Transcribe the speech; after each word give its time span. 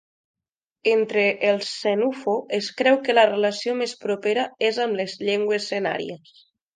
Entre 0.91 1.25
els 1.49 1.67
senufo, 1.81 2.33
es 2.59 2.69
creu 2.79 2.97
que 3.07 3.15
la 3.15 3.25
relació 3.31 3.75
més 3.83 3.93
propera 4.07 4.47
és 4.71 4.81
amb 4.87 4.97
les 5.03 5.15
llengües 5.29 5.69
senàries. 5.73 6.33